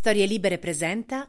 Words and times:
Storie 0.00 0.24
Libere 0.24 0.56
presenta 0.56 1.28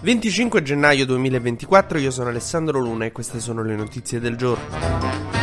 25 0.00 0.60
gennaio 0.60 1.06
2024, 1.06 1.98
io 1.98 2.10
sono 2.10 2.28
Alessandro 2.28 2.80
Luna 2.80 3.04
e 3.04 3.12
queste 3.12 3.38
sono 3.38 3.62
le 3.62 3.76
notizie 3.76 4.18
del 4.18 4.34
giorno. 4.34 5.35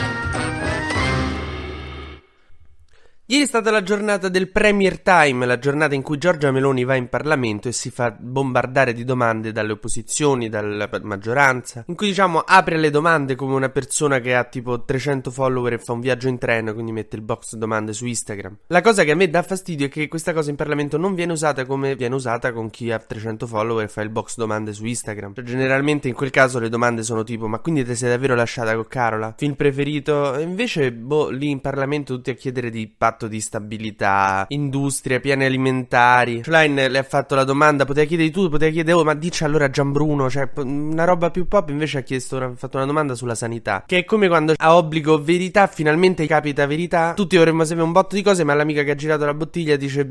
Ieri 3.25 3.45
è 3.45 3.47
stata 3.47 3.71
la 3.71 3.83
giornata 3.83 4.27
del 4.27 4.51
Premier 4.51 4.99
Time, 4.99 5.45
la 5.45 5.57
giornata 5.57 5.95
in 5.95 6.01
cui 6.01 6.17
Giorgia 6.17 6.51
Meloni 6.51 6.83
va 6.83 6.95
in 6.95 7.07
Parlamento 7.07 7.69
e 7.69 7.71
si 7.71 7.89
fa 7.89 8.11
bombardare 8.11 8.91
di 8.91 9.05
domande 9.05 9.53
dalle 9.53 9.71
opposizioni, 9.71 10.49
dalla 10.49 10.89
maggioranza, 11.03 11.85
in 11.87 11.95
cui 11.95 12.07
diciamo 12.07 12.39
apre 12.39 12.77
le 12.77 12.89
domande 12.89 13.35
come 13.35 13.55
una 13.55 13.69
persona 13.69 14.19
che 14.19 14.35
ha 14.35 14.43
tipo 14.43 14.83
300 14.83 15.31
follower 15.31 15.71
e 15.71 15.77
fa 15.77 15.93
un 15.93 16.01
viaggio 16.01 16.27
in 16.27 16.37
treno, 16.37 16.73
quindi 16.73 16.91
mette 16.91 17.15
il 17.15 17.21
box 17.21 17.55
domande 17.55 17.93
su 17.93 18.05
Instagram. 18.05 18.57
La 18.67 18.81
cosa 18.81 19.05
che 19.05 19.11
a 19.11 19.15
me 19.15 19.29
dà 19.29 19.41
fastidio 19.41 19.85
è 19.85 19.89
che 19.89 20.09
questa 20.09 20.33
cosa 20.33 20.49
in 20.49 20.57
Parlamento 20.57 20.97
non 20.97 21.15
viene 21.15 21.31
usata 21.31 21.65
come 21.65 21.95
viene 21.95 22.15
usata 22.15 22.51
con 22.51 22.69
chi 22.69 22.91
ha 22.91 22.99
300 22.99 23.47
follower 23.47 23.85
e 23.85 23.87
fa 23.87 24.01
il 24.01 24.09
box 24.09 24.35
domande 24.35 24.73
su 24.73 24.83
Instagram. 24.83 25.33
Cioè, 25.35 25.45
generalmente 25.45 26.09
in 26.09 26.13
quel 26.13 26.29
caso 26.29 26.59
le 26.59 26.67
domande 26.67 27.03
sono 27.03 27.23
tipo 27.23 27.47
ma 27.47 27.59
quindi 27.59 27.85
ti 27.85 27.95
sei 27.95 28.09
davvero 28.09 28.35
lasciata 28.35 28.75
con 28.75 28.85
Carola? 28.85 29.33
Film 29.37 29.53
preferito? 29.53 30.35
E 30.35 30.41
invece, 30.41 30.91
boh, 30.91 31.29
lì 31.29 31.49
in 31.49 31.61
Parlamento 31.61 32.15
tutti 32.15 32.29
a 32.29 32.35
chiedere 32.35 32.69
di 32.69 32.93
patto 32.95 33.22
patto 33.23 33.27
di 33.27 33.39
stabilità, 33.39 34.45
industria, 34.49 35.19
piani 35.19 35.45
alimentari. 35.45 36.43
Schlein 36.43 36.75
le 36.75 36.97
ha 36.97 37.03
fatto 37.03 37.35
la 37.35 37.43
domanda, 37.43 37.85
poteva 37.85 38.05
chiedere 38.05 38.29
di 38.29 38.33
tutto, 38.33 38.49
poteva 38.49 38.71
chiedere, 38.71 38.97
oh, 38.97 39.03
ma 39.03 39.13
dici 39.13 39.43
allora 39.43 39.69
Gianbruno, 39.69 40.29
cioè 40.29 40.49
una 40.57 41.05
roba 41.05 41.31
più 41.31 41.47
pop, 41.47 41.69
invece 41.69 41.99
ha 41.99 42.01
chiesto, 42.01 42.37
ha 42.37 42.53
fatto 42.55 42.77
una 42.77 42.85
domanda 42.85 43.15
sulla 43.15 43.35
sanità, 43.35 43.83
che 43.85 43.99
è 43.99 44.05
come 44.05 44.27
quando 44.27 44.53
a 44.55 44.75
obbligo 44.75 45.21
verità, 45.21 45.67
finalmente 45.67 46.25
capita 46.27 46.65
verità, 46.65 47.13
tutti 47.13 47.37
vorremmo 47.37 47.63
sapere 47.63 47.85
un 47.85 47.91
botto 47.91 48.15
di 48.15 48.21
cose, 48.21 48.43
ma 48.43 48.53
l'amica 48.53 48.83
che 48.83 48.91
ha 48.91 48.95
girato 48.95 49.25
la 49.25 49.33
bottiglia 49.33 49.75
dice, 49.75 50.09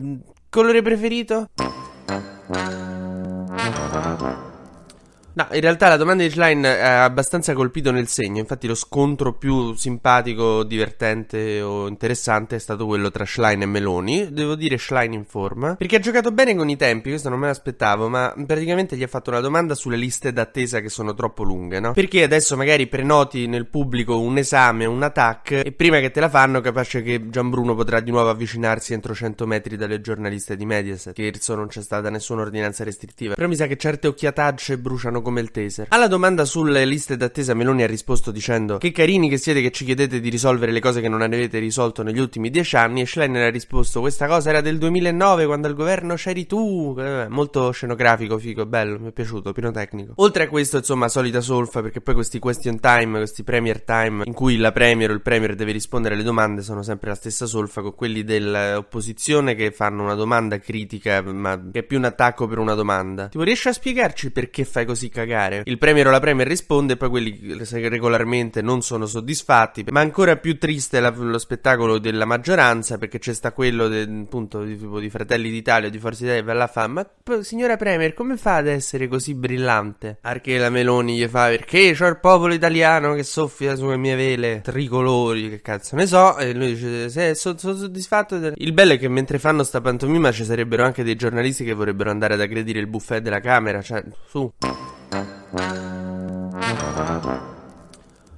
colore 0.48 0.82
preferito? 0.82 1.48
No, 5.34 5.46
in 5.52 5.60
realtà 5.60 5.88
la 5.88 5.96
domanda 5.96 6.22
di 6.22 6.30
Schlein 6.30 6.64
ha 6.64 7.04
abbastanza 7.04 7.54
colpito 7.54 7.90
nel 7.90 8.06
segno, 8.06 8.38
infatti 8.38 8.66
lo 8.66 8.74
scontro 8.74 9.32
più 9.32 9.74
simpatico, 9.74 10.62
divertente 10.62 11.62
o 11.62 11.86
interessante 11.86 12.56
è 12.56 12.58
stato 12.58 12.84
quello 12.84 13.10
tra 13.10 13.24
Schlein 13.24 13.62
e 13.62 13.66
Meloni, 13.66 14.30
devo 14.30 14.54
dire 14.54 14.76
Schlein 14.76 15.14
in 15.14 15.24
forma, 15.24 15.76
perché 15.76 15.96
ha 15.96 16.00
giocato 16.00 16.32
bene 16.32 16.54
con 16.54 16.68
i 16.68 16.76
tempi, 16.76 17.08
questo 17.08 17.30
non 17.30 17.38
me 17.38 17.46
l'aspettavo, 17.46 18.10
ma 18.10 18.34
praticamente 18.46 18.94
gli 18.94 19.02
ha 19.02 19.06
fatto 19.06 19.30
una 19.30 19.40
domanda 19.40 19.74
sulle 19.74 19.96
liste 19.96 20.34
d'attesa 20.34 20.80
che 20.80 20.90
sono 20.90 21.14
troppo 21.14 21.44
lunghe, 21.44 21.80
no? 21.80 21.92
Perché 21.92 22.24
adesso 22.24 22.54
magari 22.54 22.86
prenoti 22.86 23.46
nel 23.46 23.68
pubblico 23.68 24.20
un 24.20 24.36
esame, 24.36 24.84
un 24.84 25.02
attack, 25.02 25.62
e 25.64 25.72
prima 25.72 25.98
che 26.00 26.10
te 26.10 26.20
la 26.20 26.28
fanno 26.28 26.60
capace 26.60 27.02
che 27.02 27.30
Gianbruno 27.30 27.74
potrà 27.74 28.00
di 28.00 28.10
nuovo 28.10 28.28
avvicinarsi 28.28 28.92
entro 28.92 29.14
100 29.14 29.46
metri 29.46 29.76
dalle 29.78 30.02
giornaliste 30.02 30.56
di 30.56 30.66
Mediaset, 30.66 31.14
che 31.14 31.32
non 31.54 31.68
c'è 31.68 31.80
stata 31.80 32.10
nessuna 32.10 32.42
ordinanza 32.42 32.84
restrittiva, 32.84 33.34
però 33.34 33.48
mi 33.48 33.56
sa 33.56 33.66
che 33.66 33.78
certe 33.78 34.08
occhiatacce 34.08 34.76
bruciano 34.76 35.20
come 35.22 35.40
il 35.40 35.50
taser. 35.50 35.86
Alla 35.88 36.08
domanda 36.08 36.44
sulle 36.44 36.84
liste 36.84 37.16
d'attesa 37.16 37.54
Meloni 37.54 37.82
ha 37.82 37.86
risposto 37.86 38.30
dicendo 38.30 38.78
che 38.78 38.92
carini 38.92 39.28
che 39.28 39.38
siete 39.38 39.60
che 39.62 39.70
ci 39.70 39.84
chiedete 39.84 40.20
di 40.20 40.28
risolvere 40.28 40.72
le 40.72 40.80
cose 40.80 41.00
che 41.00 41.08
non 41.08 41.22
avete 41.22 41.58
risolto 41.58 42.02
negli 42.02 42.18
ultimi 42.18 42.50
dieci 42.50 42.76
anni 42.76 43.00
e 43.00 43.06
Schleiner 43.06 43.46
ha 43.46 43.50
risposto 43.50 44.00
questa 44.00 44.26
cosa 44.26 44.50
era 44.50 44.60
del 44.60 44.78
2009 44.78 45.46
quando 45.46 45.66
al 45.68 45.74
governo 45.74 46.14
c'eri 46.14 46.46
tu. 46.46 46.94
Eh, 46.98 47.26
molto 47.28 47.70
scenografico, 47.70 48.38
figo, 48.38 48.66
bello, 48.66 48.98
mi 48.98 49.08
è 49.08 49.12
piaciuto, 49.12 49.52
pirotecnico. 49.52 50.12
Oltre 50.16 50.44
a 50.44 50.48
questo, 50.48 50.78
insomma, 50.78 51.08
solita 51.08 51.40
solfa 51.40 51.80
perché 51.80 52.00
poi 52.00 52.14
questi 52.14 52.38
question 52.38 52.80
time, 52.80 53.18
questi 53.18 53.44
premier 53.44 53.82
time 53.82 54.22
in 54.24 54.32
cui 54.32 54.56
la 54.56 54.72
premier 54.72 55.10
o 55.10 55.14
il 55.14 55.22
premier 55.22 55.54
deve 55.54 55.72
rispondere 55.72 56.14
alle 56.14 56.22
domande 56.22 56.62
sono 56.62 56.82
sempre 56.82 57.10
la 57.10 57.14
stessa 57.14 57.46
solfa 57.46 57.80
con 57.82 57.94
quelli 57.94 58.24
dell'opposizione 58.24 59.54
che 59.54 59.70
fanno 59.70 60.02
una 60.02 60.14
domanda 60.14 60.58
critica 60.58 61.22
ma 61.22 61.60
che 61.70 61.80
è 61.80 61.82
più 61.82 61.98
un 61.98 62.04
attacco 62.04 62.46
per 62.46 62.58
una 62.58 62.74
domanda. 62.74 63.28
Tipo 63.28 63.44
riesci 63.44 63.68
a 63.68 63.72
spiegarci 63.72 64.30
perché 64.30 64.64
fai 64.64 64.84
così 64.84 65.08
cagare. 65.12 65.62
Il 65.66 65.78
premier 65.78 66.08
o 66.08 66.10
la 66.10 66.18
premier 66.18 66.46
risponde, 66.46 66.96
poi 66.96 67.08
quelli 67.08 67.56
regolarmente 67.70 68.62
non 68.62 68.82
sono 68.82 69.06
soddisfatti. 69.06 69.84
Ma 69.90 70.00
ancora 70.00 70.36
più 70.36 70.58
triste 70.58 70.98
la, 70.98 71.10
lo 71.10 71.38
spettacolo 71.38 71.98
della 71.98 72.24
maggioranza, 72.24 72.98
perché 72.98 73.20
c'è 73.20 73.32
sta 73.32 73.52
quello 73.52 73.86
de, 73.86 74.02
appunto 74.02 74.64
di, 74.64 74.76
tipo, 74.76 74.98
di 74.98 75.10
Fratelli 75.10 75.50
d'Italia 75.50 75.88
o 75.88 75.90
di 75.90 75.98
Forza 75.98 76.24
Italia 76.24 76.42
che 76.42 76.52
la 76.52 76.66
fa. 76.66 76.86
Ma 76.88 77.06
signora 77.42 77.76
premier, 77.76 78.14
come 78.14 78.36
fa 78.36 78.56
ad 78.56 78.66
essere 78.66 79.06
così 79.06 79.34
brillante? 79.34 80.18
Arché 80.22 80.58
la 80.58 80.70
Meloni 80.70 81.16
gli 81.16 81.26
fa 81.26 81.48
perché 81.48 81.94
c'ho 81.94 82.06
il 82.06 82.18
popolo 82.18 82.54
italiano 82.54 83.14
che 83.14 83.22
soffia 83.22 83.76
sulle 83.76 83.96
mie 83.96 84.16
vele 84.16 84.60
tricolori, 84.62 85.50
che 85.50 85.60
cazzo 85.60 85.96
ne 85.96 86.06
so. 86.06 86.36
E 86.38 86.54
lui 86.54 86.74
dice: 86.74 87.08
Se 87.08 87.34
sono, 87.34 87.58
sono 87.58 87.76
soddisfatto. 87.76 88.38
Del... 88.38 88.54
Il 88.56 88.72
bello 88.72 88.94
è 88.94 88.98
che 88.98 89.08
mentre 89.08 89.38
fanno 89.38 89.62
sta 89.62 89.80
pantomima 89.80 90.32
ci 90.32 90.44
sarebbero 90.44 90.84
anche 90.84 91.04
dei 91.04 91.16
giornalisti 91.16 91.64
che 91.64 91.74
vorrebbero 91.74 92.10
andare 92.10 92.34
ad 92.34 92.40
aggredire 92.40 92.78
il 92.78 92.86
buffet 92.86 93.22
della 93.22 93.40
Camera. 93.40 93.82
Cioè, 93.82 94.02
su. 94.26 94.50
Bye. 97.02 97.51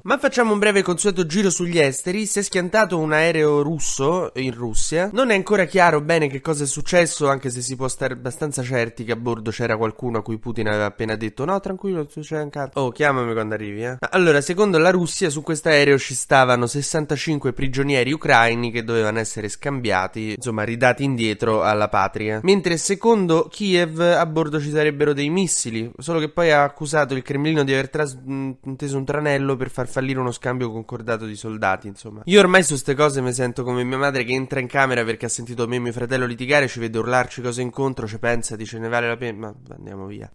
Ma 0.06 0.19
facciamo 0.19 0.53
un 0.53 0.59
breve 0.59 0.82
consueto 0.82 1.25
giro 1.25 1.48
sugli 1.48 1.78
esteri. 1.78 2.26
Si 2.26 2.38
è 2.38 2.42
schiantato 2.42 2.98
un 2.98 3.15
aereo 3.15 3.62
russo 3.62 4.32
in 4.34 4.53
Russia. 4.53 5.09
Non 5.10 5.31
è 5.31 5.34
ancora 5.34 5.65
chiaro 5.65 6.03
bene 6.03 6.28
che 6.28 6.42
cosa 6.42 6.65
è 6.65 6.66
successo, 6.66 7.26
anche 7.31 7.48
se 7.48 7.62
si 7.62 7.75
può 7.75 7.88
stare 7.88 8.12
abbastanza 8.12 8.62
certi 8.62 9.04
che 9.04 9.12
a 9.12 9.16
bordo 9.16 9.50
c'era 9.50 9.78
qualcuno 9.78 10.19
a 10.19 10.22
cui 10.22 10.37
Putin 10.37 10.69
aveva 10.69 10.84
appena 10.84 11.16
detto: 11.16 11.47
No, 11.47 11.59
tranquillo, 11.59 12.06
c'è 12.06 12.37
anche. 12.37 12.69
Oh, 12.75 12.91
chiamami 12.91 13.32
quando 13.32 13.54
arrivi, 13.54 13.82
eh. 13.82 13.97
Allora, 14.10 14.42
secondo 14.42 14.76
la 14.76 14.91
Russia, 14.91 15.31
su 15.31 15.41
questo 15.41 15.70
aereo 15.70 15.97
ci 15.97 16.12
stavano 16.12 16.66
65 16.66 17.54
prigionieri 17.54 18.12
ucraini 18.12 18.71
che 18.71 18.84
dovevano 18.84 19.21
essere 19.21 19.48
scambiati, 19.48 20.34
insomma, 20.36 20.65
ridati 20.65 21.03
indietro 21.03 21.62
alla 21.62 21.88
patria. 21.88 22.41
Mentre 22.42 22.76
secondo 22.76 23.48
Kiev 23.50 24.00
a 24.00 24.26
bordo 24.26 24.60
ci 24.60 24.69
sarebbero 24.69 25.15
dei 25.15 25.31
missili. 25.31 25.91
Solo 25.97 26.19
che 26.19 26.28
poi 26.28 26.53
ha 26.53 26.62
accusato 26.62 27.15
il 27.15 27.22
Cremlino 27.22 27.65
di 27.65 27.72
aver 27.72 27.88
trasmesso 27.88 28.98
un 28.98 29.04
tranello 29.06 29.56
per 29.56 29.71
far 29.71 29.92
fallire 29.94 30.19
uno 30.19 30.32
scambio 30.32 30.72
concordato 30.72 31.25
di 31.25 31.37
soldati, 31.37 31.87
insomma. 31.87 32.22
Io 32.25 32.41
ormai 32.41 32.62
su 32.62 32.71
queste 32.71 32.94
cose 32.94 33.21
mi 33.21 33.32
sento 33.32 33.62
come 33.62 33.84
mia 33.84 33.97
madre 33.97 34.25
che 34.25 34.32
entra 34.32 34.59
in 34.59 34.66
camera 34.66 35.05
perché 35.05 35.27
ha 35.27 35.28
sentito 35.28 35.69
me 35.69 35.77
e 35.77 35.78
mio 35.78 35.93
fratello 35.93 36.27
litigare, 36.27 36.66
ci 36.66 36.81
vede 36.81 36.99
urlarci 36.99 37.41
cose 37.41 37.62
incontro, 37.62 38.09
ci 38.09 38.19
pensa, 38.19 38.56
dice 38.56 38.78
ne 38.81 38.88
vale 38.88 39.06
la 39.06 39.16
pena, 39.16 39.38
ma 39.38 39.54
andiamo 39.77 40.06
via. 40.06 40.28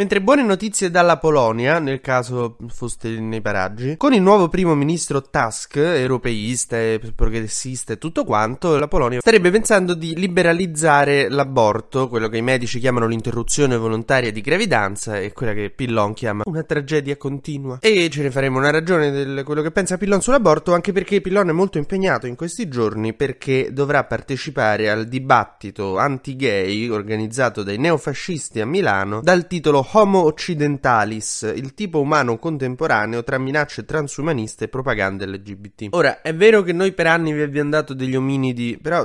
Mentre 0.00 0.22
buone 0.22 0.42
notizie 0.42 0.90
dalla 0.90 1.18
Polonia, 1.18 1.78
nel 1.78 2.00
caso 2.00 2.56
foste 2.68 3.20
nei 3.20 3.42
paraggi, 3.42 3.98
con 3.98 4.14
il 4.14 4.22
nuovo 4.22 4.48
primo 4.48 4.74
ministro 4.74 5.20
Tusk, 5.20 5.76
europeista 5.76 6.78
e 6.78 6.98
progressista 7.14 7.92
e 7.92 7.98
tutto 7.98 8.24
quanto, 8.24 8.78
la 8.78 8.88
Polonia 8.88 9.20
starebbe 9.20 9.50
pensando 9.50 9.92
di 9.92 10.16
liberalizzare 10.16 11.28
l'aborto, 11.28 12.08
quello 12.08 12.30
che 12.30 12.38
i 12.38 12.42
medici 12.42 12.78
chiamano 12.78 13.06
l'interruzione 13.06 13.76
volontaria 13.76 14.32
di 14.32 14.40
gravidanza 14.40 15.18
e 15.18 15.34
quella 15.34 15.52
che 15.52 15.68
Pillon 15.68 16.14
chiama 16.14 16.44
una 16.46 16.62
tragedia 16.62 17.18
continua. 17.18 17.76
E 17.82 18.08
ce 18.08 18.22
ne 18.22 18.30
faremo 18.30 18.56
una 18.56 18.70
ragione 18.70 19.34
di 19.34 19.42
quello 19.42 19.60
che 19.60 19.70
pensa 19.70 19.98
Pillon 19.98 20.22
sull'aborto, 20.22 20.72
anche 20.72 20.92
perché 20.92 21.20
Pillon 21.20 21.50
è 21.50 21.52
molto 21.52 21.76
impegnato 21.76 22.26
in 22.26 22.36
questi 22.36 22.68
giorni 22.68 23.12
perché 23.12 23.68
dovrà 23.70 24.04
partecipare 24.04 24.88
al 24.88 25.04
dibattito 25.04 25.98
anti-gay 25.98 26.88
organizzato 26.88 27.62
dai 27.62 27.76
neofascisti 27.76 28.62
a 28.62 28.64
Milano 28.64 29.20
dal 29.20 29.46
titolo 29.46 29.88
Homo 29.92 30.22
occidentalis, 30.22 31.52
il 31.56 31.74
tipo 31.74 32.00
umano 32.00 32.38
contemporaneo 32.38 33.24
tra 33.24 33.38
minacce 33.38 33.84
transumaniste 33.84 34.64
e 34.66 34.68
propaganda 34.68 35.26
LGBT. 35.26 35.88
Ora, 35.90 36.22
è 36.22 36.32
vero 36.32 36.62
che 36.62 36.72
noi 36.72 36.92
per 36.92 37.08
anni 37.08 37.32
vi 37.32 37.42
abbiamo 37.42 37.70
dato 37.70 37.92
degli 37.92 38.14
ominidi, 38.14 38.78
però 38.80 39.04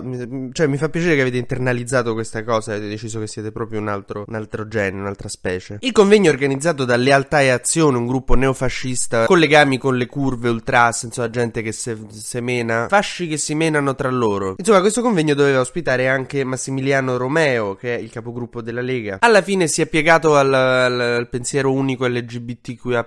cioè, 0.52 0.68
mi 0.68 0.78
fa 0.78 0.90
piacere 0.90 1.16
che 1.16 1.22
avete 1.22 1.38
internalizzato 1.38 2.14
questa 2.14 2.44
cosa 2.44 2.74
e 2.74 2.76
avete 2.76 2.90
deciso 2.90 3.20
che 3.20 3.26
siete 3.26 3.52
proprio 3.52 3.80
un 3.80 3.88
altro, 3.88 4.26
un 4.28 4.36
altro 4.36 4.68
genere, 4.68 4.98
un'altra 4.98 5.28
specie. 5.28 5.78
Il 5.80 5.92
convegno 5.92 6.30
organizzato 6.30 6.86
da 6.86 6.96
Lealtà 6.96 7.42
e 7.42 7.50
Azione, 7.50 7.98
un 7.98 8.06
gruppo 8.06 8.36
neofascista 8.36 9.26
con 9.26 9.40
legami 9.40 9.80
con 9.80 9.98
le 9.98 10.06
curve 10.06 10.50
ultras, 10.50 11.04
insomma, 11.04 11.32
gente 11.32 11.64
che 11.64 11.72
se, 11.72 11.98
semena, 12.10 12.88
fasci 12.90 13.28
che 13.28 13.38
si 13.38 13.56
menano 13.56 13.96
tra 13.96 14.12
loro. 14.12 14.54
Insomma, 14.58 14.82
questo 14.82 15.02
convegno 15.02 15.34
doveva 15.34 15.62
ospitare 15.62 16.08
anche 16.08 16.44
Massimiliano 16.44 17.18
Romeo, 17.18 17.74
che 17.74 17.96
è 17.96 18.00
il 18.00 18.12
capogruppo 18.12 18.62
della 18.62 18.82
Lega. 18.82 19.18
Alla 19.22 19.42
fine 19.42 19.68
si 19.68 19.82
è 19.82 19.88
piegato 19.88 20.36
al 20.36 20.65
al 20.66 21.28
pensiero 21.30 21.72
unico 21.72 22.08
LGBTQIA, 22.08 23.04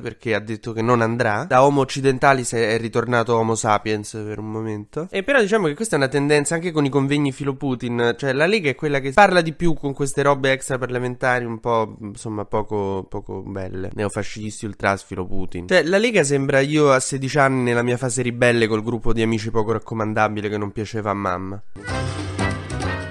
perché 0.00 0.34
ha 0.34 0.40
detto 0.40 0.72
che 0.72 0.82
non 0.82 1.00
andrà. 1.00 1.44
Da 1.48 1.64
Homo 1.64 1.80
occidentalis 1.80 2.52
è 2.52 2.78
ritornato 2.78 3.36
Homo 3.36 3.54
sapiens 3.54 4.12
per 4.12 4.38
un 4.38 4.50
momento. 4.50 5.08
E 5.10 5.22
però 5.22 5.40
diciamo 5.40 5.66
che 5.66 5.74
questa 5.74 5.96
è 5.96 5.98
una 5.98 6.08
tendenza 6.08 6.54
anche 6.54 6.72
con 6.72 6.84
i 6.84 6.88
convegni 6.88 7.32
filo 7.32 7.54
Putin. 7.54 8.14
Cioè, 8.16 8.32
la 8.32 8.46
Lega 8.46 8.70
è 8.70 8.74
quella 8.74 9.00
che 9.00 9.12
parla 9.12 9.40
di 9.40 9.52
più 9.52 9.74
con 9.74 9.92
queste 9.92 10.22
robe 10.22 10.52
extraparlamentari 10.52 11.44
un 11.44 11.58
po', 11.60 11.96
insomma, 12.00 12.44
poco, 12.44 13.06
poco 13.08 13.42
belle. 13.42 13.90
Neofascisti, 13.94 14.66
ultras, 14.66 15.02
filo 15.02 15.26
Putin. 15.26 15.68
Cioè, 15.68 15.82
la 15.82 15.98
Lega 15.98 16.22
sembra 16.22 16.60
io 16.60 16.92
a 16.92 17.00
16 17.00 17.38
anni 17.38 17.62
nella 17.62 17.82
mia 17.82 17.96
fase 17.96 18.22
ribelle 18.22 18.66
col 18.66 18.82
gruppo 18.82 19.12
di 19.12 19.22
amici 19.22 19.50
poco 19.50 19.72
raccomandabile 19.72 20.48
che 20.48 20.58
non 20.58 20.72
piaceva 20.72 21.10
a 21.10 21.14
mamma. 21.14 21.62